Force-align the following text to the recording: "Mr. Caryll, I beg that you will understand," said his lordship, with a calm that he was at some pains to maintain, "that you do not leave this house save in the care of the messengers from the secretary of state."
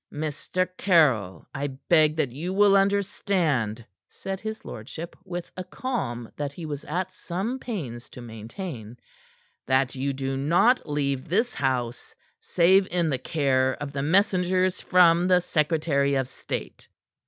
"Mr. 0.11 0.67
Caryll, 0.79 1.47
I 1.53 1.67
beg 1.67 2.15
that 2.15 2.31
you 2.31 2.53
will 2.53 2.75
understand," 2.75 3.85
said 4.09 4.39
his 4.39 4.65
lordship, 4.65 5.15
with 5.25 5.51
a 5.55 5.63
calm 5.63 6.31
that 6.35 6.53
he 6.53 6.65
was 6.65 6.83
at 6.85 7.13
some 7.13 7.59
pains 7.59 8.09
to 8.09 8.19
maintain, 8.21 8.97
"that 9.67 9.93
you 9.93 10.11
do 10.11 10.35
not 10.37 10.89
leave 10.89 11.29
this 11.29 11.53
house 11.53 12.15
save 12.39 12.87
in 12.89 13.09
the 13.11 13.19
care 13.19 13.73
of 13.75 13.93
the 13.93 14.01
messengers 14.01 14.81
from 14.81 15.27
the 15.27 15.39
secretary 15.39 16.15
of 16.15 16.27
state." 16.27 16.87